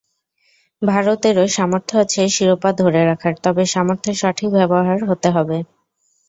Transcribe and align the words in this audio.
ভারতেরও 0.81 1.45
সামর্থ্য 1.55 1.93
আছে 2.03 2.21
শিরোপা 2.35 2.69
ধরে 2.81 3.01
রাখার, 3.05 3.33
তবে 3.43 3.63
সামর্থ্যের 3.73 4.15
সঠিক 4.21 4.49
ব্যবহার 4.57 4.97
হতে 5.09 5.29
হবে। 5.35 5.57